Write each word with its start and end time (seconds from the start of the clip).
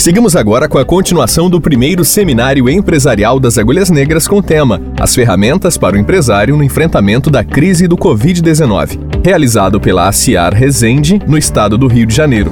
Seguimos 0.00 0.34
agora 0.34 0.66
com 0.66 0.78
a 0.78 0.84
continuação 0.84 1.50
do 1.50 1.60
primeiro 1.60 2.06
seminário 2.06 2.70
empresarial 2.70 3.38
das 3.38 3.58
Agulhas 3.58 3.90
Negras 3.90 4.26
com 4.26 4.38
o 4.38 4.42
tema 4.42 4.80
As 4.98 5.14
ferramentas 5.14 5.76
para 5.76 5.94
o 5.94 5.98
empresário 5.98 6.56
no 6.56 6.64
enfrentamento 6.64 7.28
da 7.28 7.44
crise 7.44 7.86
do 7.86 7.98
Covid-19, 7.98 8.98
realizado 9.22 9.78
pela 9.78 10.08
ACIAR 10.08 10.54
Resende, 10.54 11.20
no 11.26 11.36
estado 11.36 11.76
do 11.76 11.86
Rio 11.86 12.06
de 12.06 12.14
Janeiro. 12.14 12.50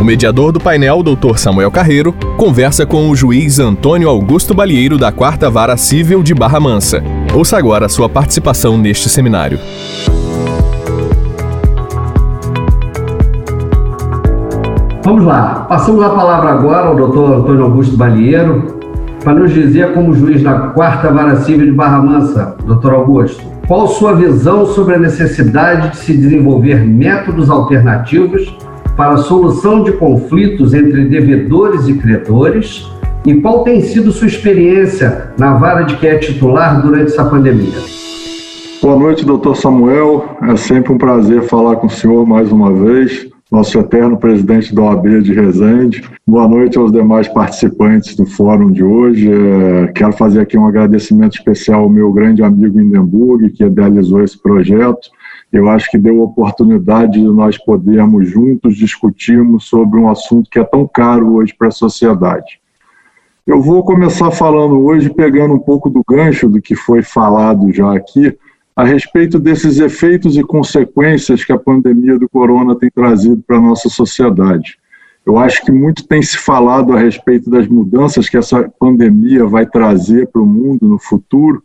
O 0.00 0.02
mediador 0.02 0.50
do 0.50 0.58
painel, 0.58 1.04
Dr. 1.04 1.36
Samuel 1.36 1.70
Carreiro, 1.70 2.12
conversa 2.36 2.84
com 2.84 3.08
o 3.08 3.14
juiz 3.14 3.60
Antônio 3.60 4.08
Augusto 4.08 4.52
Balieiro 4.52 4.98
da 4.98 5.12
Quarta 5.12 5.48
Vara 5.48 5.76
Cível 5.76 6.20
de 6.20 6.34
Barra 6.34 6.58
Mansa. 6.58 7.00
Ouça 7.32 7.56
agora 7.56 7.86
a 7.86 7.88
sua 7.88 8.08
participação 8.08 8.76
neste 8.76 9.08
seminário. 9.08 9.60
Vamos 15.20 15.34
lá. 15.34 15.66
Passamos 15.68 16.02
a 16.02 16.08
palavra 16.08 16.48
agora 16.48 16.88
ao 16.88 16.96
doutor 16.96 17.40
Antônio 17.40 17.64
Augusto 17.64 17.94
Balieiro 17.94 18.78
para 19.22 19.34
nos 19.34 19.52
dizer, 19.52 19.92
como 19.92 20.14
juiz 20.14 20.42
da 20.42 20.68
Quarta 20.68 21.12
Vara 21.12 21.36
Civil 21.36 21.66
de 21.66 21.72
Barra 21.72 22.00
Mansa, 22.00 22.56
doutor 22.64 22.94
Augusto, 22.94 23.44
qual 23.68 23.86
sua 23.86 24.14
visão 24.14 24.64
sobre 24.64 24.94
a 24.94 24.98
necessidade 24.98 25.90
de 25.90 25.98
se 25.98 26.16
desenvolver 26.16 26.86
métodos 26.86 27.50
alternativos 27.50 28.56
para 28.96 29.12
a 29.12 29.16
solução 29.18 29.84
de 29.84 29.92
conflitos 29.92 30.72
entre 30.72 31.04
devedores 31.04 31.86
e 31.86 31.92
credores 31.92 32.90
e 33.26 33.34
qual 33.34 33.62
tem 33.62 33.82
sido 33.82 34.10
sua 34.12 34.26
experiência 34.26 35.34
na 35.38 35.52
vara 35.52 35.82
de 35.82 35.96
que 35.96 36.06
é 36.06 36.16
titular 36.16 36.80
durante 36.80 37.12
essa 37.12 37.26
pandemia? 37.26 37.78
Boa 38.80 38.96
noite, 38.96 39.26
doutor 39.26 39.54
Samuel. 39.54 40.38
É 40.48 40.56
sempre 40.56 40.90
um 40.90 40.96
prazer 40.96 41.42
falar 41.42 41.76
com 41.76 41.88
o 41.88 41.90
senhor 41.90 42.26
mais 42.26 42.50
uma 42.50 42.72
vez 42.72 43.29
nosso 43.50 43.76
eterno 43.80 44.16
presidente 44.16 44.72
da 44.72 44.82
OAB 44.82 45.22
de 45.22 45.34
Resende. 45.34 46.08
Boa 46.24 46.46
noite 46.46 46.78
aos 46.78 46.92
demais 46.92 47.26
participantes 47.26 48.14
do 48.14 48.24
fórum 48.24 48.70
de 48.70 48.84
hoje. 48.84 49.28
É, 49.28 49.88
quero 49.88 50.12
fazer 50.12 50.40
aqui 50.40 50.56
um 50.56 50.66
agradecimento 50.66 51.36
especial 51.36 51.82
ao 51.82 51.90
meu 51.90 52.12
grande 52.12 52.44
amigo 52.44 52.80
Hindenburg, 52.80 53.50
que 53.50 53.64
idealizou 53.64 54.22
esse 54.22 54.40
projeto. 54.40 55.10
Eu 55.52 55.68
acho 55.68 55.90
que 55.90 55.98
deu 55.98 56.20
oportunidade 56.20 57.20
de 57.20 57.26
nós 57.26 57.58
podermos 57.58 58.28
juntos 58.28 58.76
discutirmos 58.76 59.64
sobre 59.64 59.98
um 59.98 60.08
assunto 60.08 60.48
que 60.48 60.60
é 60.60 60.64
tão 60.64 60.86
caro 60.86 61.34
hoje 61.34 61.52
para 61.52 61.68
a 61.68 61.72
sociedade. 61.72 62.60
Eu 63.44 63.60
vou 63.60 63.82
começar 63.82 64.30
falando 64.30 64.78
hoje, 64.78 65.10
pegando 65.10 65.54
um 65.54 65.58
pouco 65.58 65.90
do 65.90 66.04
gancho 66.08 66.48
do 66.48 66.62
que 66.62 66.76
foi 66.76 67.02
falado 67.02 67.72
já 67.72 67.96
aqui, 67.96 68.38
a 68.74 68.84
respeito 68.84 69.38
desses 69.38 69.78
efeitos 69.78 70.36
e 70.36 70.42
consequências 70.42 71.44
que 71.44 71.52
a 71.52 71.58
pandemia 71.58 72.18
do 72.18 72.28
corona 72.28 72.74
tem 72.74 72.90
trazido 72.90 73.42
para 73.46 73.56
a 73.56 73.60
nossa 73.60 73.88
sociedade. 73.88 74.78
Eu 75.26 75.38
acho 75.38 75.64
que 75.64 75.70
muito 75.70 76.06
tem 76.06 76.22
se 76.22 76.38
falado 76.38 76.92
a 76.92 76.98
respeito 76.98 77.50
das 77.50 77.68
mudanças 77.68 78.28
que 78.28 78.36
essa 78.36 78.72
pandemia 78.78 79.44
vai 79.44 79.66
trazer 79.66 80.28
para 80.28 80.40
o 80.40 80.46
mundo 80.46 80.88
no 80.88 80.98
futuro, 80.98 81.62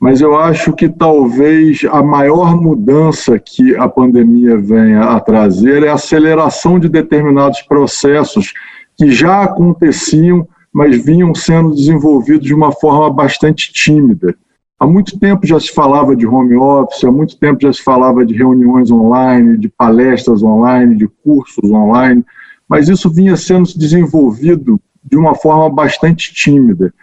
mas 0.00 0.20
eu 0.20 0.36
acho 0.36 0.72
que 0.72 0.88
talvez 0.88 1.84
a 1.90 2.02
maior 2.02 2.60
mudança 2.60 3.38
que 3.38 3.74
a 3.76 3.88
pandemia 3.88 4.56
venha 4.56 5.02
a 5.02 5.20
trazer 5.20 5.82
é 5.82 5.88
a 5.88 5.94
aceleração 5.94 6.78
de 6.78 6.88
determinados 6.88 7.62
processos 7.62 8.52
que 8.96 9.10
já 9.10 9.42
aconteciam, 9.42 10.46
mas 10.72 11.04
vinham 11.04 11.34
sendo 11.34 11.74
desenvolvidos 11.74 12.46
de 12.46 12.54
uma 12.54 12.72
forma 12.72 13.10
bastante 13.10 13.72
tímida. 13.72 14.36
Há 14.78 14.86
muito 14.86 15.18
tempo 15.18 15.44
já 15.44 15.58
se 15.58 15.72
falava 15.72 16.14
de 16.14 16.24
home 16.24 16.56
office, 16.56 17.02
há 17.02 17.10
muito 17.10 17.36
tempo 17.36 17.60
já 17.60 17.72
se 17.72 17.82
falava 17.82 18.24
de 18.24 18.34
reuniões 18.34 18.90
online, 18.92 19.58
de 19.58 19.68
palestras 19.68 20.42
online, 20.42 20.94
de 20.94 21.08
cursos 21.08 21.68
online, 21.68 22.24
mas 22.68 22.88
isso 22.88 23.10
vinha 23.10 23.36
sendo 23.36 23.66
desenvolvido 23.76 24.80
de 25.02 25.16
uma 25.16 25.34
forma 25.34 25.68
bastante 25.68 26.32
tímida. 26.32 26.94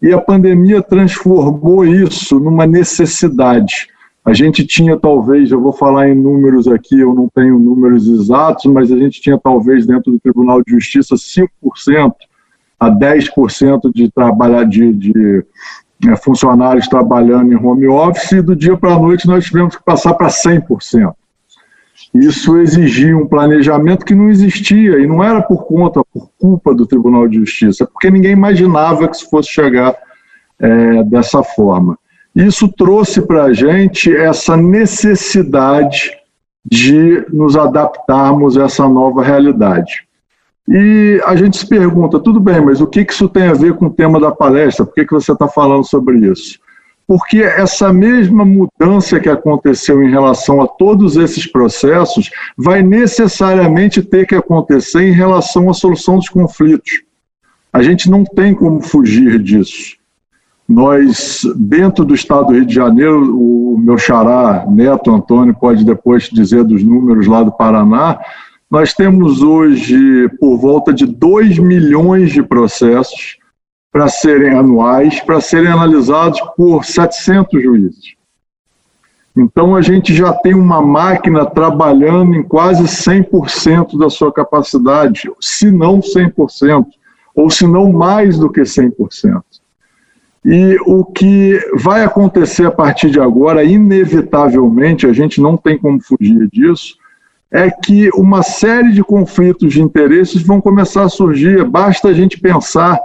E 0.00 0.12
a 0.12 0.20
pandemia 0.20 0.80
transformou 0.80 1.84
isso 1.84 2.38
numa 2.38 2.66
necessidade. 2.66 3.88
A 4.24 4.32
gente 4.32 4.64
tinha 4.64 4.96
talvez, 4.96 5.50
eu 5.50 5.60
vou 5.60 5.72
falar 5.72 6.08
em 6.08 6.14
números 6.14 6.68
aqui, 6.68 7.00
eu 7.00 7.12
não 7.12 7.28
tenho 7.34 7.58
números 7.58 8.06
exatos, 8.06 8.66
mas 8.66 8.92
a 8.92 8.96
gente 8.96 9.20
tinha 9.20 9.38
talvez 9.38 9.86
dentro 9.86 10.12
do 10.12 10.20
Tribunal 10.20 10.62
de 10.62 10.72
Justiça 10.72 11.16
5% 11.16 12.12
a 12.78 12.90
10% 12.90 13.92
de 13.92 14.10
trabalhar 14.10 14.64
de, 14.64 14.92
de 14.92 15.44
funcionários 16.22 16.88
trabalhando 16.88 17.52
em 17.52 17.56
home 17.56 17.86
office 17.86 18.32
e 18.32 18.42
do 18.42 18.54
dia 18.54 18.76
para 18.76 18.94
a 18.94 18.98
noite 18.98 19.26
nós 19.26 19.44
tivemos 19.44 19.76
que 19.76 19.82
passar 19.82 20.14
para 20.14 20.28
100%. 20.28 21.14
Isso 22.14 22.58
exigia 22.58 23.16
um 23.16 23.26
planejamento 23.26 24.04
que 24.04 24.14
não 24.14 24.30
existia 24.30 24.98
e 24.98 25.06
não 25.06 25.22
era 25.22 25.42
por 25.42 25.64
conta, 25.64 26.02
por 26.12 26.30
culpa 26.38 26.74
do 26.74 26.86
Tribunal 26.86 27.26
de 27.26 27.38
Justiça, 27.38 27.86
porque 27.86 28.10
ninguém 28.10 28.32
imaginava 28.32 29.08
que 29.08 29.16
isso 29.16 29.28
fosse 29.28 29.50
chegar 29.50 29.96
é, 30.58 31.02
dessa 31.04 31.42
forma. 31.42 31.98
Isso 32.34 32.68
trouxe 32.68 33.22
para 33.22 33.44
a 33.44 33.52
gente 33.52 34.14
essa 34.14 34.56
necessidade 34.56 36.10
de 36.64 37.24
nos 37.32 37.56
adaptarmos 37.56 38.56
a 38.56 38.64
essa 38.64 38.88
nova 38.88 39.22
realidade. 39.22 40.06
E 40.68 41.20
a 41.26 41.36
gente 41.36 41.58
se 41.58 41.66
pergunta, 41.66 42.18
tudo 42.18 42.40
bem, 42.40 42.60
mas 42.60 42.80
o 42.80 42.86
que, 42.86 43.06
isso 43.08 43.28
tem 43.28 43.48
a 43.48 43.52
ver 43.52 43.74
com 43.74 43.86
o 43.86 43.90
tema 43.90 44.18
da 44.18 44.32
palestra? 44.32 44.84
Por 44.84 44.94
que, 44.94 45.04
que 45.04 45.12
você 45.12 45.32
está 45.32 45.46
falando 45.46 45.84
sobre 45.84 46.18
isso? 46.18 46.58
Porque 47.06 47.42
essa 47.42 47.92
mesma 47.92 48.46
mudança 48.46 49.20
que 49.20 49.28
aconteceu 49.28 50.02
em 50.02 50.10
relação 50.10 50.62
a 50.62 50.66
todos 50.66 51.16
esses 51.16 51.46
processos 51.46 52.30
vai 52.56 52.82
necessariamente 52.82 54.02
ter 54.02 54.26
que 54.26 54.34
acontecer 54.34 55.02
em 55.02 55.12
relação 55.12 55.68
à 55.68 55.74
solução 55.74 56.16
dos 56.16 56.30
conflitos. 56.30 57.02
A 57.70 57.82
gente 57.82 58.10
não 58.10 58.24
tem 58.24 58.54
como 58.54 58.80
fugir 58.80 59.38
disso. 59.38 59.96
Nós, 60.66 61.42
dentro 61.56 62.06
do 62.06 62.14
estado 62.14 62.46
do 62.46 62.54
Rio 62.54 62.64
de 62.64 62.74
Janeiro, 62.74 63.38
o 63.38 63.76
meu 63.76 63.98
xará, 63.98 64.64
Neto 64.66 65.14
Antônio, 65.14 65.54
pode 65.54 65.84
depois 65.84 66.30
dizer 66.30 66.64
dos 66.64 66.82
números 66.82 67.26
lá 67.26 67.42
do 67.42 67.52
Paraná, 67.52 68.18
nós 68.74 68.92
temos 68.92 69.40
hoje 69.40 70.28
por 70.40 70.58
volta 70.58 70.92
de 70.92 71.06
2 71.06 71.60
milhões 71.60 72.32
de 72.32 72.42
processos 72.42 73.38
para 73.92 74.08
serem 74.08 74.50
anuais, 74.50 75.20
para 75.20 75.40
serem 75.40 75.70
analisados 75.70 76.40
por 76.56 76.84
700 76.84 77.62
juízes. 77.62 78.16
Então, 79.36 79.76
a 79.76 79.80
gente 79.80 80.12
já 80.12 80.32
tem 80.32 80.54
uma 80.54 80.82
máquina 80.82 81.46
trabalhando 81.46 82.34
em 82.34 82.42
quase 82.42 82.82
100% 82.82 83.96
da 83.96 84.10
sua 84.10 84.32
capacidade, 84.32 85.30
se 85.40 85.70
não 85.70 86.00
100%, 86.00 86.84
ou 87.32 87.48
se 87.50 87.68
não 87.68 87.92
mais 87.92 88.40
do 88.40 88.50
que 88.50 88.62
100%. 88.62 89.40
E 90.44 90.76
o 90.84 91.04
que 91.04 91.60
vai 91.76 92.02
acontecer 92.02 92.66
a 92.66 92.72
partir 92.72 93.08
de 93.08 93.20
agora, 93.20 93.62
inevitavelmente, 93.62 95.06
a 95.06 95.12
gente 95.12 95.40
não 95.40 95.56
tem 95.56 95.78
como 95.78 96.00
fugir 96.00 96.48
disso, 96.50 96.96
é 97.54 97.70
que 97.70 98.10
uma 98.16 98.42
série 98.42 98.90
de 98.90 99.04
conflitos 99.04 99.72
de 99.72 99.80
interesses 99.80 100.42
vão 100.42 100.60
começar 100.60 101.04
a 101.04 101.08
surgir. 101.08 101.62
Basta 101.64 102.08
a 102.08 102.12
gente 102.12 102.40
pensar 102.40 102.98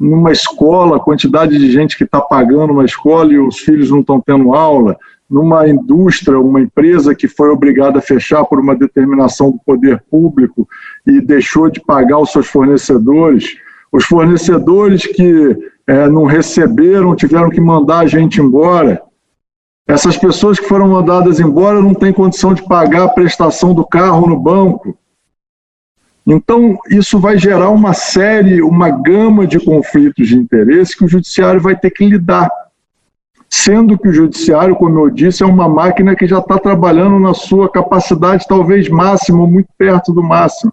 numa 0.00 0.32
escola, 0.32 0.96
a 0.96 1.00
quantidade 1.00 1.58
de 1.58 1.70
gente 1.70 1.98
que 1.98 2.04
está 2.04 2.18
pagando 2.18 2.72
uma 2.72 2.86
escola 2.86 3.30
e 3.30 3.38
os 3.38 3.58
filhos 3.58 3.90
não 3.90 4.00
estão 4.00 4.18
tendo 4.18 4.54
aula, 4.54 4.96
numa 5.28 5.68
indústria, 5.68 6.40
uma 6.40 6.62
empresa 6.62 7.14
que 7.14 7.28
foi 7.28 7.50
obrigada 7.50 7.98
a 7.98 8.02
fechar 8.02 8.46
por 8.46 8.58
uma 8.58 8.74
determinação 8.74 9.50
do 9.50 9.58
poder 9.58 10.02
público 10.10 10.66
e 11.06 11.20
deixou 11.20 11.68
de 11.68 11.78
pagar 11.78 12.18
os 12.18 12.32
seus 12.32 12.46
fornecedores, 12.46 13.58
os 13.92 14.06
fornecedores 14.06 15.06
que 15.06 15.54
é, 15.86 16.08
não 16.08 16.24
receberam 16.24 17.14
tiveram 17.14 17.50
que 17.50 17.60
mandar 17.60 18.00
a 18.00 18.06
gente 18.06 18.40
embora. 18.40 19.02
Essas 19.86 20.16
pessoas 20.16 20.60
que 20.60 20.68
foram 20.68 20.88
mandadas 20.88 21.40
embora 21.40 21.80
não 21.80 21.94
têm 21.94 22.12
condição 22.12 22.54
de 22.54 22.62
pagar 22.62 23.04
a 23.04 23.08
prestação 23.08 23.74
do 23.74 23.84
carro 23.84 24.28
no 24.28 24.38
banco. 24.38 24.96
Então, 26.26 26.78
isso 26.88 27.18
vai 27.18 27.36
gerar 27.36 27.70
uma 27.70 27.92
série, 27.92 28.62
uma 28.62 28.88
gama 28.90 29.46
de 29.46 29.58
conflitos 29.58 30.28
de 30.28 30.36
interesse 30.36 30.96
que 30.96 31.04
o 31.04 31.08
judiciário 31.08 31.60
vai 31.60 31.76
ter 31.76 31.90
que 31.90 32.06
lidar. 32.06 32.48
Sendo 33.50 33.98
que 33.98 34.08
o 34.08 34.12
judiciário, 34.12 34.76
como 34.76 34.98
eu 35.00 35.10
disse, 35.10 35.42
é 35.42 35.46
uma 35.46 35.68
máquina 35.68 36.14
que 36.14 36.26
já 36.26 36.38
está 36.38 36.58
trabalhando 36.58 37.18
na 37.18 37.34
sua 37.34 37.68
capacidade, 37.68 38.46
talvez 38.46 38.88
máxima, 38.88 39.46
muito 39.46 39.68
perto 39.76 40.12
do 40.12 40.22
máximo. 40.22 40.72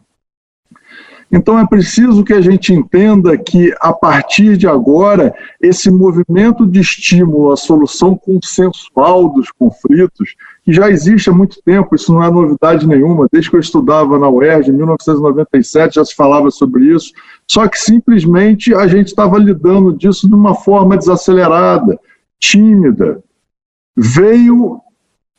Então 1.31 1.59
é 1.59 1.67
preciso 1.67 2.23
que 2.23 2.33
a 2.33 2.41
gente 2.41 2.73
entenda 2.73 3.37
que, 3.37 3.73
a 3.79 3.93
partir 3.93 4.57
de 4.57 4.67
agora, 4.67 5.33
esse 5.61 5.91
movimento 5.91 6.65
de 6.65 6.79
estímulo 6.79 7.51
à 7.51 7.57
solução 7.57 8.15
consensual 8.15 9.29
dos 9.29 9.51
conflitos, 9.51 10.35
que 10.63 10.73
já 10.73 10.89
existe 10.89 11.29
há 11.29 11.33
muito 11.33 11.61
tempo, 11.63 11.95
isso 11.95 12.11
não 12.11 12.23
é 12.23 12.31
novidade 12.31 12.87
nenhuma, 12.87 13.27
desde 13.31 13.49
que 13.49 13.55
eu 13.55 13.59
estudava 13.59 14.17
na 14.17 14.27
UERJ, 14.27 14.71
em 14.71 14.73
1997, 14.73 15.95
já 15.95 16.05
se 16.05 16.15
falava 16.15 16.49
sobre 16.49 16.85
isso, 16.85 17.11
só 17.47 17.67
que 17.67 17.77
simplesmente 17.77 18.73
a 18.73 18.87
gente 18.87 19.07
estava 19.07 19.37
lidando 19.37 19.95
disso 19.95 20.27
de 20.27 20.33
uma 20.33 20.55
forma 20.55 20.97
desacelerada, 20.97 21.99
tímida. 22.39 23.23
Veio 23.95 24.81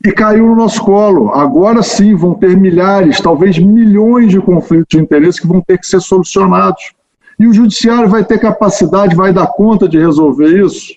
e 0.03 0.11
caiu 0.11 0.47
no 0.47 0.55
nosso 0.55 0.81
colo. 0.83 1.29
Agora 1.29 1.83
sim 1.83 2.15
vão 2.15 2.33
ter 2.33 2.57
milhares, 2.57 3.21
talvez 3.21 3.59
milhões 3.59 4.29
de 4.29 4.39
conflitos 4.39 4.87
de 4.89 4.99
interesse 4.99 5.39
que 5.39 5.47
vão 5.47 5.61
ter 5.61 5.77
que 5.77 5.85
ser 5.85 6.01
solucionados. 6.01 6.93
E 7.39 7.47
o 7.47 7.53
judiciário 7.53 8.09
vai 8.09 8.23
ter 8.23 8.39
capacidade, 8.39 9.15
vai 9.15 9.31
dar 9.31 9.47
conta 9.47 9.87
de 9.87 9.97
resolver 9.97 10.47
isso? 10.47 10.93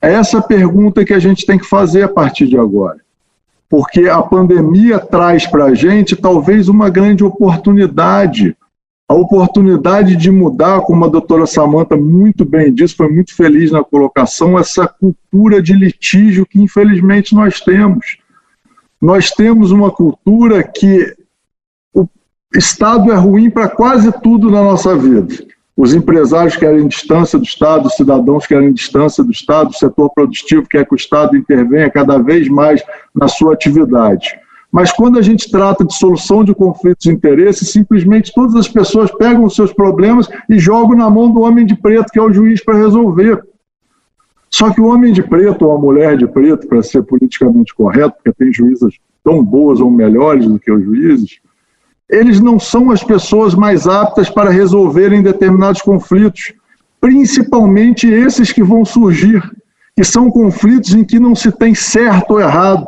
É 0.00 0.12
essa 0.12 0.40
pergunta 0.42 1.04
que 1.04 1.14
a 1.14 1.18
gente 1.18 1.46
tem 1.46 1.58
que 1.58 1.66
fazer 1.66 2.02
a 2.02 2.08
partir 2.08 2.46
de 2.46 2.58
agora. 2.58 2.98
Porque 3.68 4.08
a 4.08 4.22
pandemia 4.22 4.98
traz 4.98 5.46
para 5.46 5.66
a 5.66 5.74
gente 5.74 6.14
talvez 6.14 6.68
uma 6.68 6.88
grande 6.88 7.24
oportunidade. 7.24 8.56
A 9.08 9.14
oportunidade 9.14 10.16
de 10.16 10.30
mudar, 10.30 10.80
como 10.82 11.04
a 11.04 11.08
doutora 11.08 11.46
Samanta 11.46 11.96
muito 11.96 12.44
bem 12.44 12.72
disse, 12.72 12.94
foi 12.94 13.08
muito 13.08 13.34
feliz 13.34 13.70
na 13.70 13.82
colocação, 13.82 14.58
essa 14.58 14.86
cultura 14.86 15.62
de 15.62 15.72
litígio 15.72 16.46
que 16.46 16.60
infelizmente 16.60 17.34
nós 17.34 17.60
temos. 17.60 18.18
Nós 19.06 19.30
temos 19.30 19.70
uma 19.70 19.88
cultura 19.88 20.64
que 20.64 21.14
o 21.94 22.08
Estado 22.56 23.12
é 23.12 23.14
ruim 23.14 23.48
para 23.48 23.68
quase 23.68 24.10
tudo 24.20 24.50
na 24.50 24.60
nossa 24.60 24.96
vida. 24.98 25.32
Os 25.76 25.94
empresários 25.94 26.56
querem 26.56 26.88
distância 26.88 27.38
do 27.38 27.44
Estado, 27.44 27.86
os 27.86 27.94
cidadãos 27.94 28.48
querem 28.48 28.72
distância 28.72 29.22
do 29.22 29.30
Estado, 29.30 29.70
o 29.70 29.74
setor 29.74 30.10
produtivo 30.12 30.66
quer 30.68 30.84
que 30.84 30.92
o 30.92 30.96
Estado 30.96 31.36
intervenha 31.36 31.88
cada 31.88 32.18
vez 32.18 32.48
mais 32.48 32.82
na 33.14 33.28
sua 33.28 33.52
atividade. 33.52 34.26
Mas 34.72 34.90
quando 34.90 35.20
a 35.20 35.22
gente 35.22 35.52
trata 35.52 35.84
de 35.84 35.96
solução 35.96 36.42
de 36.42 36.52
conflitos 36.52 37.04
de 37.04 37.12
interesse, 37.12 37.64
simplesmente 37.64 38.34
todas 38.34 38.56
as 38.56 38.66
pessoas 38.66 39.08
pegam 39.12 39.44
os 39.44 39.54
seus 39.54 39.72
problemas 39.72 40.28
e 40.50 40.58
jogam 40.58 40.96
na 40.96 41.08
mão 41.08 41.30
do 41.30 41.42
homem 41.42 41.64
de 41.64 41.76
preto, 41.76 42.10
que 42.10 42.18
é 42.18 42.22
o 42.22 42.32
juiz, 42.32 42.60
para 42.60 42.76
resolver. 42.76 43.40
Só 44.56 44.72
que 44.72 44.80
o 44.80 44.86
homem 44.86 45.12
de 45.12 45.22
preto 45.22 45.66
ou 45.66 45.76
a 45.76 45.78
mulher 45.78 46.16
de 46.16 46.26
preto, 46.26 46.66
para 46.66 46.82
ser 46.82 47.02
politicamente 47.02 47.74
correto, 47.74 48.14
porque 48.16 48.32
tem 48.32 48.50
juízas 48.50 48.94
tão 49.22 49.44
boas 49.44 49.80
ou 49.80 49.90
melhores 49.90 50.46
do 50.46 50.58
que 50.58 50.72
os 50.72 50.82
juízes, 50.82 51.40
eles 52.08 52.40
não 52.40 52.58
são 52.58 52.90
as 52.90 53.04
pessoas 53.04 53.54
mais 53.54 53.86
aptas 53.86 54.30
para 54.30 54.48
resolverem 54.48 55.22
determinados 55.22 55.82
conflitos, 55.82 56.54
principalmente 56.98 58.08
esses 58.08 58.50
que 58.50 58.62
vão 58.62 58.82
surgir, 58.82 59.42
que 59.94 60.02
são 60.02 60.30
conflitos 60.30 60.94
em 60.94 61.04
que 61.04 61.20
não 61.20 61.34
se 61.34 61.52
tem 61.52 61.74
certo 61.74 62.30
ou 62.30 62.40
errado. 62.40 62.86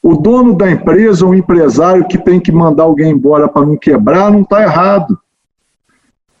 O 0.00 0.14
dono 0.14 0.56
da 0.56 0.70
empresa, 0.70 1.26
o 1.26 1.34
empresário 1.34 2.06
que 2.06 2.16
tem 2.16 2.38
que 2.38 2.52
mandar 2.52 2.84
alguém 2.84 3.10
embora 3.10 3.48
para 3.48 3.66
não 3.66 3.76
quebrar, 3.76 4.30
não 4.30 4.42
está 4.42 4.62
errado. 4.62 5.18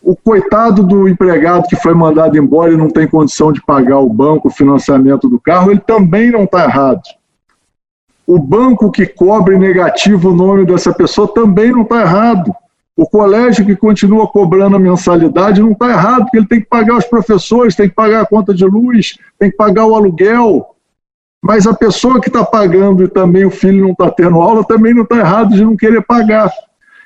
O 0.02 0.16
coitado 0.16 0.82
do 0.82 1.08
empregado 1.08 1.68
que 1.68 1.76
foi 1.76 1.94
mandado 1.94 2.36
embora 2.36 2.72
e 2.72 2.76
não 2.76 2.88
tem 2.88 3.06
condição 3.06 3.52
de 3.52 3.62
pagar 3.62 3.98
o 3.98 4.08
banco, 4.08 4.48
o 4.48 4.50
financiamento 4.50 5.28
do 5.28 5.38
carro, 5.38 5.70
ele 5.70 5.80
também 5.80 6.30
não 6.30 6.44
está 6.44 6.64
errado 6.64 7.02
o 8.30 8.38
banco 8.38 8.92
que 8.92 9.06
cobre 9.06 9.58
negativo 9.58 10.30
o 10.30 10.36
nome 10.36 10.64
dessa 10.64 10.94
pessoa 10.94 11.26
também 11.26 11.72
não 11.72 11.82
está 11.82 12.02
errado. 12.02 12.54
O 12.96 13.04
colégio 13.04 13.66
que 13.66 13.74
continua 13.74 14.28
cobrando 14.28 14.76
a 14.76 14.78
mensalidade 14.78 15.60
não 15.60 15.72
está 15.72 15.88
errado, 15.88 16.22
porque 16.22 16.36
ele 16.36 16.46
tem 16.46 16.60
que 16.60 16.68
pagar 16.68 16.96
os 16.96 17.04
professores, 17.04 17.74
tem 17.74 17.88
que 17.88 17.94
pagar 17.94 18.20
a 18.20 18.26
conta 18.26 18.54
de 18.54 18.64
luz, 18.64 19.18
tem 19.36 19.50
que 19.50 19.56
pagar 19.56 19.84
o 19.84 19.96
aluguel. 19.96 20.76
Mas 21.42 21.66
a 21.66 21.74
pessoa 21.74 22.20
que 22.20 22.28
está 22.28 22.44
pagando 22.44 23.02
e 23.02 23.08
também 23.08 23.44
o 23.44 23.50
filho 23.50 23.82
não 23.82 23.90
está 23.90 24.08
tendo 24.12 24.40
aula 24.40 24.62
também 24.62 24.94
não 24.94 25.02
está 25.02 25.16
errado 25.16 25.52
de 25.56 25.64
não 25.64 25.76
querer 25.76 26.02
pagar. 26.02 26.52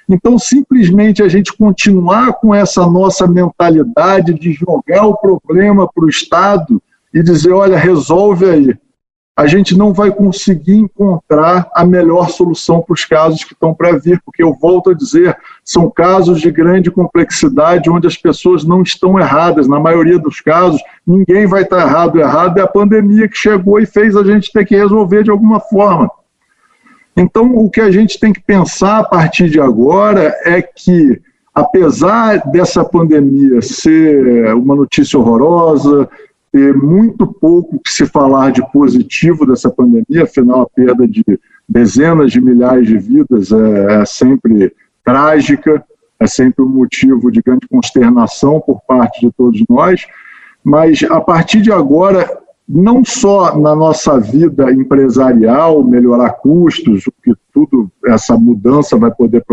Então, 0.08 0.38
simplesmente 0.38 1.22
a 1.22 1.28
gente 1.28 1.52
continuar 1.52 2.34
com 2.34 2.54
essa 2.54 2.86
nossa 2.86 3.26
mentalidade 3.26 4.34
de 4.34 4.52
jogar 4.52 5.06
o 5.06 5.16
problema 5.16 5.88
para 5.92 6.04
o 6.04 6.08
Estado 6.08 6.82
e 7.12 7.22
dizer: 7.22 7.52
olha, 7.52 7.76
resolve 7.76 8.48
aí 8.48 8.78
a 9.36 9.48
gente 9.48 9.76
não 9.76 9.92
vai 9.92 10.12
conseguir 10.12 10.76
encontrar 10.76 11.68
a 11.74 11.84
melhor 11.84 12.30
solução 12.30 12.80
para 12.80 12.94
os 12.94 13.04
casos 13.04 13.42
que 13.42 13.52
estão 13.52 13.74
para 13.74 13.98
vir, 13.98 14.20
porque 14.24 14.42
eu 14.42 14.54
volto 14.54 14.90
a 14.90 14.94
dizer, 14.94 15.36
são 15.64 15.90
casos 15.90 16.40
de 16.40 16.52
grande 16.52 16.88
complexidade 16.88 17.90
onde 17.90 18.06
as 18.06 18.16
pessoas 18.16 18.64
não 18.64 18.80
estão 18.82 19.18
erradas. 19.18 19.66
Na 19.66 19.80
maioria 19.80 20.20
dos 20.20 20.40
casos, 20.40 20.80
ninguém 21.04 21.46
vai 21.46 21.62
estar 21.62 21.80
errado. 21.80 22.20
Errado 22.20 22.58
é 22.58 22.62
a 22.62 22.68
pandemia 22.68 23.28
que 23.28 23.36
chegou 23.36 23.80
e 23.80 23.86
fez 23.86 24.16
a 24.16 24.22
gente 24.22 24.52
ter 24.52 24.64
que 24.64 24.76
resolver 24.76 25.24
de 25.24 25.32
alguma 25.32 25.58
forma. 25.58 26.08
Então, 27.16 27.55
o 27.56 27.70
que 27.70 27.81
a 27.81 27.90
gente 27.90 28.19
tem 28.19 28.32
que 28.32 28.40
pensar 28.40 29.00
a 29.00 29.05
partir 29.05 29.49
de 29.49 29.61
agora 29.61 30.34
é 30.44 30.61
que, 30.61 31.20
apesar 31.55 32.43
dessa 32.50 32.84
pandemia 32.84 33.62
ser 33.62 34.55
uma 34.55 34.75
notícia 34.75 35.19
horrorosa, 35.19 36.08
ter 36.52 36.75
muito 36.75 37.26
pouco 37.26 37.81
que 37.81 37.90
se 37.90 38.06
falar 38.06 38.50
de 38.50 38.62
positivo 38.72 39.46
dessa 39.46 39.70
pandemia, 39.70 40.25
afinal, 40.25 40.62
a 40.62 40.69
perda 40.69 41.06
de 41.06 41.25
dezenas 41.69 42.32
de 42.32 42.40
milhares 42.40 42.87
de 42.87 42.99
vidas 42.99 43.50
é, 43.50 44.02
é 44.02 44.05
sempre 44.05 44.72
trágica, 45.05 45.84
é 46.19 46.26
sempre 46.26 46.64
um 46.64 46.69
motivo 46.69 47.31
de 47.31 47.43
grande 47.43 47.67
consternação 47.69 48.60
por 48.60 48.81
parte 48.87 49.20
de 49.20 49.32
todos 49.32 49.62
nós, 49.69 50.06
mas 50.62 51.02
a 51.02 51.20
partir 51.20 51.60
de 51.60 51.72
agora, 51.72 52.44
não 52.66 53.05
só 53.05 53.58
na 53.58 53.76
nossa 53.76 54.19
vida 54.19 54.72
empresarial, 54.72 55.84
melhorar 55.84 56.31
custos, 56.31 57.06
o 57.06 57.12
que 57.22 57.32
tudo 57.52 57.90
essa 58.06 58.37
mudança 58.37 58.96
vai 58.96 59.11
poder 59.14 59.44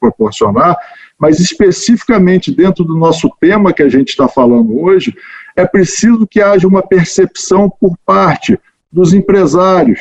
proporcionar, 0.00 0.76
mas 1.18 1.38
especificamente 1.38 2.52
dentro 2.52 2.84
do 2.84 2.96
nosso 2.96 3.30
tema 3.40 3.72
que 3.72 3.82
a 3.82 3.88
gente 3.88 4.08
está 4.08 4.26
falando 4.26 4.80
hoje, 4.80 5.16
é 5.54 5.64
preciso 5.64 6.26
que 6.26 6.42
haja 6.42 6.66
uma 6.66 6.82
percepção 6.82 7.70
por 7.70 7.96
parte 8.04 8.58
dos 8.90 9.14
empresários, 9.14 10.00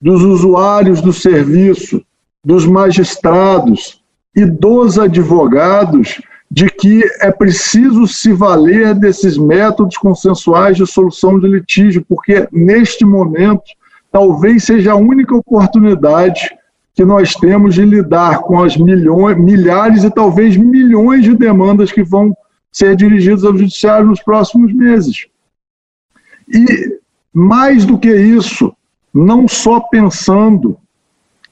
dos 0.00 0.22
usuários 0.22 1.00
do 1.00 1.12
serviço, 1.12 2.04
dos 2.44 2.66
magistrados 2.66 4.02
e 4.34 4.44
dos 4.44 4.98
advogados 4.98 6.20
de 6.54 6.68
que 6.68 7.02
é 7.22 7.30
preciso 7.30 8.06
se 8.06 8.30
valer 8.30 8.94
desses 8.94 9.38
métodos 9.38 9.96
consensuais 9.96 10.76
de 10.76 10.86
solução 10.86 11.40
de 11.40 11.48
litígio, 11.48 12.04
porque 12.06 12.46
neste 12.52 13.06
momento 13.06 13.62
talvez 14.10 14.64
seja 14.64 14.92
a 14.92 14.96
única 14.96 15.34
oportunidade 15.34 16.54
que 16.94 17.06
nós 17.06 17.32
temos 17.32 17.74
de 17.74 17.86
lidar 17.86 18.40
com 18.40 18.62
as 18.62 18.76
milhões, 18.76 19.38
milhares 19.38 20.04
e 20.04 20.10
talvez 20.10 20.54
milhões 20.54 21.24
de 21.24 21.34
demandas 21.34 21.90
que 21.90 22.02
vão 22.02 22.36
ser 22.70 22.96
dirigidos 22.96 23.46
ao 23.46 23.56
judiciário 23.56 24.08
nos 24.08 24.22
próximos 24.22 24.74
meses. 24.74 25.26
E, 26.46 26.98
mais 27.32 27.86
do 27.86 27.96
que 27.96 28.14
isso, 28.14 28.76
não 29.12 29.48
só 29.48 29.80
pensando 29.80 30.76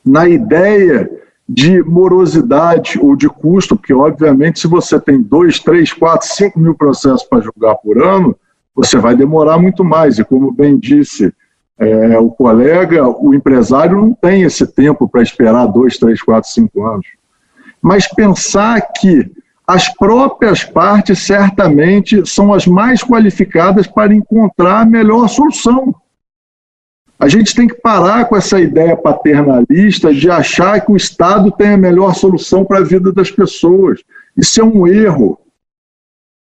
na 0.05 0.29
ideia 0.29 1.11
de 1.53 1.83
morosidade 1.83 2.97
ou 3.03 3.17
de 3.17 3.29
custo, 3.29 3.75
porque, 3.75 3.93
obviamente, 3.93 4.61
se 4.61 4.69
você 4.69 5.01
tem 5.01 5.21
dois, 5.21 5.59
três, 5.59 5.93
quatro, 5.93 6.29
cinco 6.29 6.61
mil 6.61 6.77
processos 6.77 7.25
para 7.25 7.41
julgar 7.41 7.75
por 7.75 8.01
ano, 8.01 8.37
você 8.73 8.99
vai 8.99 9.17
demorar 9.17 9.59
muito 9.59 9.83
mais. 9.83 10.17
E, 10.21 10.25
como 10.25 10.53
bem 10.53 10.79
disse 10.79 11.35
é, 11.77 12.17
o 12.21 12.31
colega, 12.31 13.05
o 13.09 13.35
empresário 13.35 14.01
não 14.01 14.15
tem 14.15 14.43
esse 14.43 14.65
tempo 14.65 15.09
para 15.09 15.23
esperar 15.23 15.67
dois, 15.67 15.99
três, 15.99 16.23
quatro, 16.23 16.49
cinco 16.49 16.87
anos. 16.87 17.07
Mas 17.83 18.07
pensar 18.07 18.81
que 18.81 19.29
as 19.67 19.93
próprias 19.93 20.63
partes 20.63 21.19
certamente 21.19 22.25
são 22.29 22.55
as 22.55 22.65
mais 22.65 23.03
qualificadas 23.03 23.89
para 23.89 24.15
encontrar 24.15 24.83
a 24.83 24.87
melhor 24.87 25.29
solução. 25.29 25.93
A 27.21 27.29
gente 27.29 27.55
tem 27.55 27.69
que 27.69 27.75
parar 27.75 28.25
com 28.25 28.35
essa 28.35 28.59
ideia 28.59 28.97
paternalista 28.97 30.13
de 30.13 30.31
achar 30.31 30.81
que 30.81 30.91
o 30.91 30.97
Estado 30.97 31.53
tem 31.53 31.75
a 31.75 31.77
melhor 31.77 32.15
solução 32.15 32.65
para 32.65 32.79
a 32.79 32.83
vida 32.83 33.13
das 33.13 33.31
pessoas. 33.31 34.01
Isso 34.35 34.59
é 34.59 34.65
um 34.65 34.87
erro. 34.87 35.39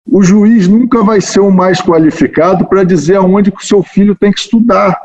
O 0.10 0.24
juiz 0.24 0.70
nunca 0.70 1.04
vai 1.04 1.20
ser 1.20 1.42
o 1.42 1.51
mais 1.51 1.82
qualificado 1.82 2.66
para 2.66 2.86
dizer 2.86 3.18
aonde 3.18 3.51
que 3.51 3.62
o 3.62 3.68
seu 3.68 3.84
filho 3.84 4.16
tem 4.16 4.32
que 4.32 4.40
estudar. 4.40 4.98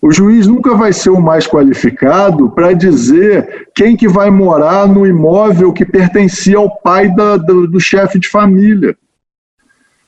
O 0.00 0.12
juiz 0.12 0.46
nunca 0.46 0.74
vai 0.74 0.92
ser 0.92 1.08
o 1.08 1.22
mais 1.22 1.46
qualificado 1.46 2.50
para 2.50 2.74
dizer 2.74 3.70
quem 3.74 3.96
que 3.96 4.06
vai 4.06 4.30
morar 4.30 4.86
no 4.86 5.06
imóvel 5.06 5.72
que 5.72 5.86
pertencia 5.86 6.58
ao 6.58 6.76
pai 6.80 7.08
da, 7.08 7.38
do, 7.38 7.66
do 7.66 7.80
chefe 7.80 8.18
de 8.18 8.28
família. 8.28 8.94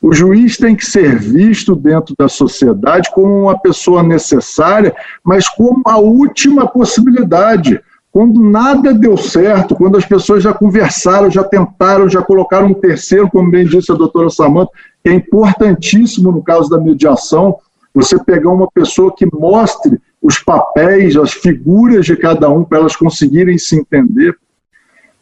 O 0.01 0.13
juiz 0.13 0.57
tem 0.57 0.77
que 0.77 0.87
ser 0.87 1.19
visto 1.19 1.75
dentro 1.75 2.15
da 2.17 2.29
sociedade 2.29 3.11
como 3.13 3.43
uma 3.43 3.59
pessoa 3.59 4.03
necessária, 4.03 4.95
mas 5.25 5.49
como 5.49 5.83
a 5.85 5.99
última 5.99 6.69
possibilidade. 6.69 7.81
Quando 8.13 8.41
nada 8.41 8.95
deu 8.95 9.17
certo, 9.17 9.75
quando 9.75 9.99
as 9.99 10.07
pessoas 10.07 10.43
já 10.43 10.53
conversaram, 10.53 11.31
já 11.31 11.45
tentaram, 11.45 12.09
já 12.09 12.23
colocaram 12.23 12.69
um 12.69 12.75
terceiro, 12.75 13.29
como 13.29 13.51
bem 13.51 13.67
disse 13.67 13.93
a 13.93 13.97
doutora 13.97 14.31
Samanta, 14.31 14.71
que 15.03 15.11
é 15.11 15.15
importantíssimo 15.15 16.33
no 16.33 16.43
caso 16.43 16.71
da 16.71 16.79
mediação, 16.79 17.57
você 17.93 18.19
pegar 18.23 18.51
uma 18.51 18.71
pessoa 18.71 19.15
que 19.15 19.27
mostre 19.33 20.01
os 20.23 20.39
papéis, 20.39 21.17
as 21.17 21.33
figuras 21.33 22.07
de 22.07 22.17
cada 22.17 22.49
um 22.49 22.65
para 22.65 22.79
elas 22.79 22.97
conseguirem 22.97 23.59
se 23.59 23.77
entender. 23.77 24.37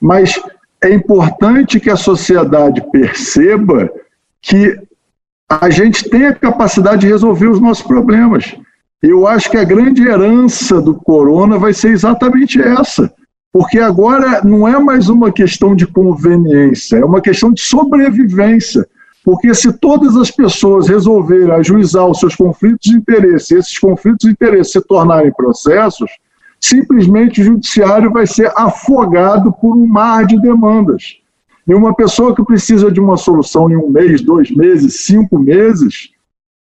Mas 0.01 0.41
é 0.83 0.93
importante 0.93 1.81
que 1.81 1.91
a 1.91 1.97
sociedade 1.97 2.83
perceba 2.93 3.91
que 4.41 4.79
a 5.49 5.71
gente 5.71 6.09
tem 6.09 6.27
a 6.27 6.35
capacidade 6.35 7.03
de 7.03 7.09
resolver 7.09 7.49
os 7.49 7.61
nossos 7.61 7.85
problemas. 7.85 8.57
Eu 9.03 9.27
acho 9.27 9.51
que 9.51 9.57
a 9.57 9.65
grande 9.65 10.07
herança 10.07 10.81
do 10.81 10.95
corona 10.95 11.59
vai 11.59 11.73
ser 11.73 11.91
exatamente 11.91 12.61
essa. 12.61 13.13
Porque 13.53 13.79
agora 13.79 14.43
não 14.45 14.69
é 14.69 14.79
mais 14.79 15.09
uma 15.09 15.33
questão 15.33 15.75
de 15.75 15.87
conveniência, 15.87 16.97
é 16.97 17.05
uma 17.05 17.23
questão 17.23 17.53
de 17.53 17.63
sobrevivência. 17.63 18.87
Porque 19.25 19.55
se 19.55 19.73
todas 19.73 20.17
as 20.17 20.31
pessoas 20.31 20.89
resolverem 20.89 21.51
ajuizar 21.51 22.07
os 22.07 22.21
seus 22.21 22.37
conflitos 22.37 22.91
de 22.91 22.97
interesse, 22.97 23.55
e 23.55 23.59
esses 23.59 23.79
conflitos 23.79 24.27
de 24.27 24.31
interesse 24.31 24.73
se 24.73 24.81
tornarem 24.83 25.33
processos, 25.33 26.11
simplesmente 26.61 27.41
o 27.41 27.45
judiciário 27.45 28.13
vai 28.13 28.27
ser 28.27 28.53
afogado 28.57 29.53
por 29.53 29.77
um 29.77 29.87
mar 29.87 30.27
de 30.27 30.41
demandas. 30.41 31.17
E 31.67 31.75
uma 31.75 31.95
pessoa 31.95 32.35
que 32.35 32.45
precisa 32.45 32.91
de 32.91 33.01
uma 33.01 33.17
solução 33.17 33.71
em 33.71 33.77
um 33.77 33.89
mês, 33.89 34.23
dois 34.23 34.51
meses, 34.51 35.05
cinco 35.05 35.39
meses, 35.39 36.11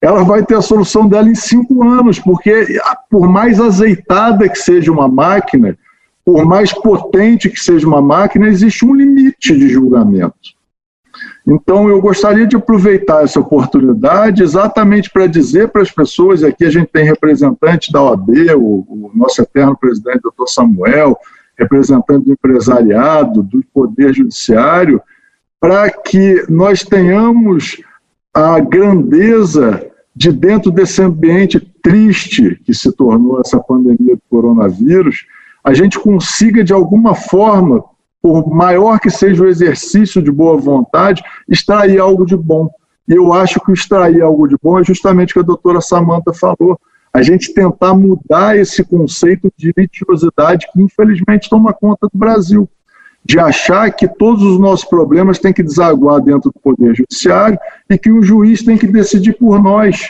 ela 0.01 0.23
vai 0.23 0.43
ter 0.43 0.55
a 0.55 0.61
solução 0.61 1.07
dela 1.07 1.29
em 1.29 1.35
cinco 1.35 1.83
anos, 1.83 2.19
porque 2.19 2.67
por 3.09 3.29
mais 3.29 3.61
azeitada 3.61 4.49
que 4.49 4.57
seja 4.57 4.91
uma 4.91 5.07
máquina, 5.07 5.77
por 6.25 6.45
mais 6.45 6.73
potente 6.73 7.49
que 7.49 7.59
seja 7.59 7.87
uma 7.87 8.01
máquina, 8.01 8.47
existe 8.47 8.83
um 8.83 8.93
limite 8.93 9.55
de 9.55 9.69
julgamento. 9.69 10.35
Então, 11.47 11.89
eu 11.89 11.99
gostaria 11.99 12.45
de 12.45 12.55
aproveitar 12.55 13.23
essa 13.23 13.39
oportunidade 13.39 14.43
exatamente 14.43 15.09
para 15.09 15.27
dizer 15.27 15.69
para 15.69 15.81
as 15.81 15.91
pessoas, 15.91 16.43
aqui 16.43 16.65
a 16.65 16.69
gente 16.69 16.87
tem 16.87 17.03
representante 17.03 17.91
da 17.91 18.01
OAB, 18.01 18.29
o, 18.55 18.85
o 18.87 19.11
nosso 19.13 19.41
eterno 19.41 19.75
presidente, 19.75 20.21
doutor 20.21 20.47
Samuel, 20.47 21.17
representante 21.61 22.25
do 22.25 22.33
empresariado, 22.33 23.43
do 23.43 23.63
Poder 23.73 24.13
Judiciário, 24.13 25.01
para 25.59 25.89
que 25.89 26.43
nós 26.49 26.83
tenhamos 26.83 27.81
a 28.33 28.59
grandeza 28.59 29.85
de, 30.15 30.31
dentro 30.31 30.71
desse 30.71 31.01
ambiente 31.01 31.59
triste 31.81 32.59
que 32.65 32.73
se 32.73 32.91
tornou 32.91 33.39
essa 33.39 33.59
pandemia 33.59 34.15
do 34.15 34.21
coronavírus, 34.29 35.25
a 35.63 35.73
gente 35.73 35.99
consiga, 35.99 36.63
de 36.63 36.73
alguma 36.73 37.13
forma, 37.13 37.83
por 38.21 38.47
maior 38.53 38.99
que 38.99 39.09
seja 39.09 39.43
o 39.43 39.47
exercício 39.47 40.21
de 40.21 40.31
boa 40.31 40.57
vontade, 40.57 41.23
extrair 41.47 41.99
algo 41.99 42.25
de 42.25 42.35
bom. 42.35 42.69
E 43.07 43.13
eu 43.13 43.33
acho 43.33 43.59
que 43.59 43.71
extrair 43.71 44.21
algo 44.21 44.47
de 44.47 44.55
bom 44.61 44.79
é 44.79 44.83
justamente 44.83 45.31
o 45.31 45.33
que 45.33 45.39
a 45.39 45.43
doutora 45.43 45.81
Samanta 45.81 46.33
falou. 46.33 46.79
A 47.13 47.21
gente 47.21 47.53
tentar 47.53 47.93
mudar 47.93 48.57
esse 48.57 48.83
conceito 48.83 49.51
de 49.57 49.73
litigiosidade 49.75 50.67
que, 50.71 50.81
infelizmente, 50.81 51.49
toma 51.49 51.73
conta 51.73 52.07
do 52.11 52.17
Brasil. 52.17 52.69
De 53.23 53.39
achar 53.39 53.91
que 53.91 54.07
todos 54.07 54.41
os 54.41 54.59
nossos 54.59 54.85
problemas 54.85 55.37
têm 55.37 55.53
que 55.53 55.61
desaguar 55.61 56.21
dentro 56.21 56.51
do 56.51 56.59
Poder 56.59 56.95
Judiciário 56.95 57.59
e 57.89 57.97
que 57.97 58.11
o 58.11 58.23
juiz 58.23 58.63
tem 58.63 58.77
que 58.77 58.87
decidir 58.87 59.33
por 59.33 59.61
nós. 59.61 60.09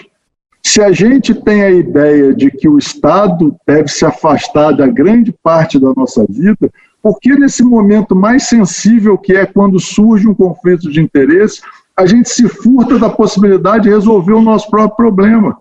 Se 0.63 0.81
a 0.81 0.91
gente 0.91 1.33
tem 1.33 1.63
a 1.63 1.71
ideia 1.71 2.33
de 2.33 2.51
que 2.51 2.69
o 2.69 2.77
Estado 2.77 3.55
deve 3.67 3.89
se 3.89 4.05
afastar 4.05 4.71
da 4.71 4.87
grande 4.87 5.33
parte 5.43 5.79
da 5.79 5.91
nossa 5.93 6.25
vida, 6.29 6.71
porque 7.01 7.35
nesse 7.35 7.63
momento 7.63 8.15
mais 8.15 8.43
sensível, 8.43 9.17
que 9.17 9.33
é 9.33 9.45
quando 9.45 9.79
surge 9.79 10.27
um 10.27 10.35
conflito 10.35 10.89
de 10.89 11.01
interesse, 11.01 11.61
a 11.97 12.05
gente 12.05 12.29
se 12.29 12.47
furta 12.47 12.97
da 12.99 13.09
possibilidade 13.09 13.83
de 13.83 13.89
resolver 13.89 14.33
o 14.33 14.41
nosso 14.41 14.69
próprio 14.69 14.95
problema. 14.95 15.57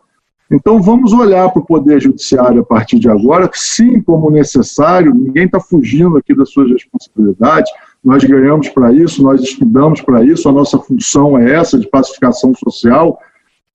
Então 0.50 0.83
vamos 0.83 1.12
olhar 1.12 1.49
para 1.50 1.62
o 1.62 1.64
Poder 1.64 2.00
Judiciário 2.00 2.62
a 2.62 2.64
partir 2.64 2.99
de 2.99 3.09
agora, 3.09 3.49
sim, 3.54 4.00
como 4.00 4.30
necessário, 4.30 5.14
ninguém 5.14 5.45
está 5.45 5.61
fugindo 5.61 6.16
aqui 6.16 6.35
das 6.35 6.50
suas 6.50 6.71
responsabilidades, 6.71 7.71
nós 8.02 8.25
ganhamos 8.25 8.69
para 8.69 8.92
isso, 8.92 9.23
nós 9.23 9.40
estudamos 9.42 10.00
para 10.00 10.25
isso, 10.25 10.49
a 10.49 10.52
nossa 10.52 10.78
função 10.78 11.38
é 11.38 11.54
essa, 11.54 11.78
de 11.78 11.87
pacificação 11.87 12.52
social, 12.54 13.19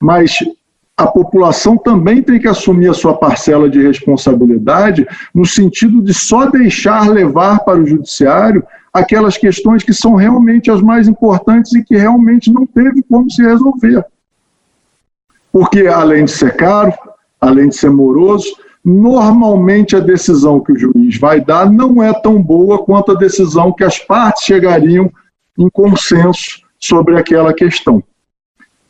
mas 0.01 0.39
a 0.97 1.07
população 1.07 1.77
também 1.77 2.21
tem 2.21 2.39
que 2.39 2.47
assumir 2.47 2.89
a 2.89 2.93
sua 2.93 3.13
parcela 3.13 3.69
de 3.69 3.81
responsabilidade, 3.81 5.07
no 5.33 5.45
sentido 5.45 6.01
de 6.01 6.13
só 6.13 6.49
deixar 6.49 7.09
levar 7.09 7.59
para 7.59 7.79
o 7.79 7.85
judiciário 7.85 8.63
aquelas 8.93 9.37
questões 9.37 9.83
que 9.83 9.93
são 9.93 10.15
realmente 10.15 10.71
as 10.71 10.81
mais 10.81 11.07
importantes 11.07 11.73
e 11.73 11.83
que 11.83 11.97
realmente 11.97 12.51
não 12.51 12.65
teve 12.65 13.03
como 13.03 13.29
se 13.29 13.41
resolver. 13.41 14.05
Porque, 15.55 15.87
além 15.87 16.25
de 16.25 16.31
ser 16.31 16.53
caro, 16.57 16.91
além 17.39 17.69
de 17.69 17.77
ser 17.77 17.89
moroso, 17.89 18.45
normalmente 18.83 19.95
a 19.95 20.01
decisão 20.01 20.59
que 20.59 20.73
o 20.73 20.77
juiz 20.77 21.17
vai 21.17 21.39
dar 21.39 21.71
não 21.71 22.03
é 22.03 22.11
tão 22.11 22.43
boa 22.43 22.83
quanto 22.83 23.13
a 23.13 23.15
decisão 23.15 23.71
que 23.71 23.85
as 23.85 23.97
partes 23.97 24.43
chegariam 24.43 25.09
em 25.57 25.69
consenso 25.69 26.61
sobre 26.77 27.17
aquela 27.17 27.53
questão. 27.53 28.03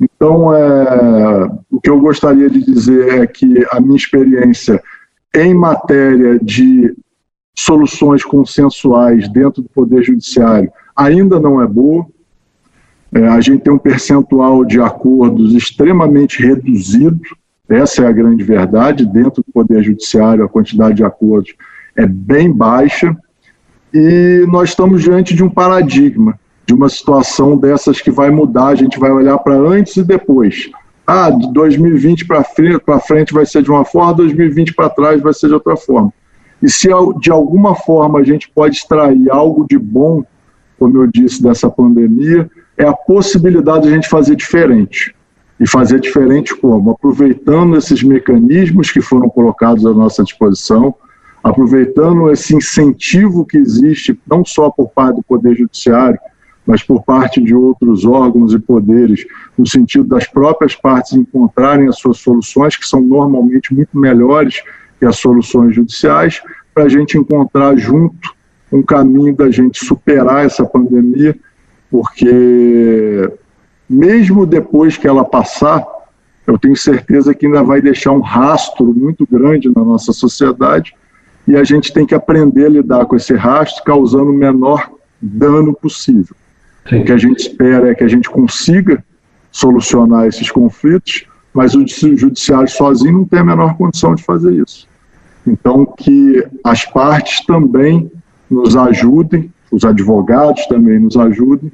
Então, 0.01 0.51
é, 0.55 1.51
o 1.69 1.79
que 1.79 1.88
eu 1.88 2.00
gostaria 2.00 2.50
de 2.50 2.65
dizer 2.65 3.22
é 3.22 3.27
que 3.27 3.63
a 3.69 3.79
minha 3.79 3.95
experiência 3.95 4.81
em 5.36 5.53
matéria 5.53 6.39
de 6.39 6.95
soluções 7.55 8.25
consensuais 8.25 9.29
dentro 9.29 9.62
do 9.62 9.69
Poder 9.69 10.01
Judiciário 10.01 10.72
ainda 10.95 11.39
não 11.39 11.62
é 11.62 11.67
boa. 11.67 12.07
É, 13.14 13.28
a 13.28 13.40
gente 13.40 13.62
tem 13.62 13.74
um 13.74 13.78
percentual 13.78 14.66
de 14.66 14.82
acordos 14.82 15.54
extremamente 15.54 16.42
reduzido, 16.42 17.20
essa 17.68 18.04
é 18.04 18.08
a 18.08 18.12
grande 18.12 18.44
verdade. 18.44 19.06
Dentro 19.06 19.44
do 19.44 19.52
Poder 19.52 19.84
Judiciário, 19.84 20.44
a 20.44 20.50
quantidade 20.50 20.96
de 20.96 21.04
acordos 21.04 21.54
é 21.96 22.06
bem 22.06 22.52
baixa, 22.52 23.16
e 23.94 24.46
nós 24.50 24.70
estamos 24.70 25.02
diante 25.02 25.34
de 25.34 25.44
um 25.44 25.50
paradigma 25.50 26.38
de 26.66 26.74
uma 26.74 26.90
situação 26.90 27.56
dessas 27.56 28.02
que 28.02 28.10
vai 28.10 28.32
mudar, 28.32 28.68
a 28.68 28.76
gente 28.76 29.00
vai 29.00 29.12
olhar 29.12 29.38
para 29.38 29.56
antes 29.56 29.96
e 29.98 30.04
depois. 30.04 30.70
Ah, 31.06 31.30
de 31.30 31.54
2020 31.54 32.26
para 32.26 32.44
frente, 32.44 32.82
frente 33.06 33.34
vai 33.34 33.46
ser 33.46 33.62
de 33.62 33.70
uma 33.70 33.86
forma, 33.86 34.16
2020 34.16 34.74
para 34.74 34.90
trás 34.90 35.22
vai 35.22 35.34
ser 35.34 35.48
de 35.48 35.54
outra 35.54 35.78
forma. 35.78 36.12
E 36.62 36.70
se 36.70 36.90
de 37.20 37.32
alguma 37.32 37.76
forma 37.76 38.20
a 38.20 38.24
gente 38.24 38.50
pode 38.50 38.78
extrair 38.78 39.30
algo 39.30 39.66
de 39.70 39.78
bom, 39.78 40.24
como 40.80 40.98
eu 40.98 41.08
disse, 41.08 41.42
dessa 41.44 41.70
pandemia, 41.70 42.50
é 42.77 42.86
a 42.86 42.94
possibilidade 42.94 43.84
de 43.84 43.89
a 43.89 43.91
gente 43.91 44.10
fazer 44.10 44.36
diferente. 44.36 45.15
E 45.60 45.67
fazer 45.67 46.00
diferente 46.00 46.55
como? 46.55 46.91
Aproveitando 46.91 47.77
esses 47.77 48.03
mecanismos 48.03 48.91
que 48.91 49.00
foram 49.00 49.29
colocados 49.29 49.86
à 49.86 49.94
nossa 49.94 50.24
disposição, 50.24 50.94
aproveitando 51.41 52.29
esse 52.29 52.55
incentivo 52.55 53.46
que 53.46 53.58
existe, 53.58 54.20
não 54.27 54.44
só 54.44 54.70
por 54.70 54.89
parte 54.89 55.17
do 55.17 55.24
Poder 55.24 55.55
Judiciário, 55.55 56.20
mas 56.65 56.84
por 56.84 57.03
parte 57.03 57.41
de 57.41 57.53
outros 57.53 58.05
órgãos 58.05 58.53
e 58.53 58.60
poderes, 58.60 59.25
no 59.58 59.65
sentido 59.67 60.05
das 60.05 60.27
próprias 60.27 60.75
partes 60.75 61.13
encontrarem 61.13 61.88
as 61.88 62.00
suas 62.00 62.17
soluções, 62.17 62.75
que 62.75 62.88
são 62.88 63.01
normalmente 63.01 63.74
muito 63.74 63.98
melhores 63.98 64.63
que 65.00 65.05
as 65.05 65.17
soluções 65.17 65.75
judiciais, 65.75 66.41
para 66.74 66.86
a 66.86 66.89
gente 66.89 67.17
encontrar 67.17 67.77
junto 67.77 68.34
um 68.72 68.82
caminho 68.82 69.36
da 69.36 69.50
gente 69.51 69.86
superar 69.86 70.46
essa 70.46 70.65
pandemia, 70.65 71.38
porque 71.96 73.32
mesmo 73.90 74.46
depois 74.46 74.98
que 74.98 75.08
ela 75.08 75.24
passar, 75.24 75.82
eu 76.46 76.60
tenho 76.60 76.75
certeza 76.75 77.34
que 77.34 77.46
ainda 77.46 77.64
vai 77.64 77.82
deixar 77.82 78.12
um 78.12 78.20
rastro 78.20 78.94
muito 78.94 79.25
grande 79.25 79.72
na 79.74 79.82
nossa 79.82 80.12
sociedade 80.12 80.94
e 81.48 81.56
a 81.56 81.64
gente 81.64 81.94
tem 81.94 82.06
que 82.06 82.14
aprender 82.14 82.66
a 82.66 82.70
lidar 82.70 83.06
com 83.06 83.16
esse 83.16 83.34
rastro, 83.34 83.82
causando 83.86 84.30
o 84.30 84.34
menor 84.34 84.92
dano 85.22 85.74
possível. 85.74 86.36
Sim. 86.90 87.00
O 87.00 87.06
que 87.06 87.14
a 87.14 87.18
gente 87.18 87.40
espera 87.40 87.90
é 87.90 87.96
que 87.96 88.04
a 88.04 88.10
gente 88.10 88.30
consiga 88.30 89.02
solucionar 89.50 90.28
esses 90.28 90.52
conflitos, 90.52 91.25
mas 91.54 91.75
o 91.75 91.86
judiciário 91.88 92.68
sozinho 92.68 93.20
não 93.20 93.25
tem 93.25 93.40
a 93.40 93.46
menor 93.46 93.78
condição 93.78 94.16
de 94.16 94.24
fazer 94.24 94.52
isso. 94.52 94.86
Então, 95.48 95.86
que 95.86 96.46
as 96.62 96.84
partes 96.84 97.46
também 97.46 98.12
nos 98.52 98.75
ajudem, 98.75 99.50
os 99.72 99.86
advogados 99.86 100.66
também 100.68 101.00
nos 101.00 101.16
ajudem, 101.16 101.72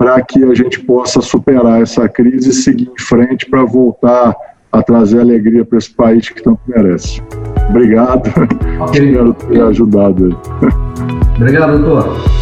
para 0.00 0.18
que 0.22 0.42
a 0.42 0.54
gente 0.54 0.80
possa 0.80 1.20
superar 1.20 1.82
essa 1.82 2.08
crise 2.08 2.48
e 2.48 2.54
seguir 2.54 2.90
em 2.90 3.02
frente 3.02 3.44
para 3.44 3.66
voltar 3.66 4.34
a 4.72 4.82
trazer 4.82 5.20
alegria 5.20 5.62
para 5.62 5.76
esse 5.76 5.90
país 5.90 6.26
que 6.30 6.42
tanto 6.42 6.58
merece. 6.66 7.22
Obrigado, 7.68 8.22
espero 8.94 9.34
ter 9.34 9.60
ajudado. 9.60 10.34
Obrigado, 11.36 11.78
doutor. 11.82 12.39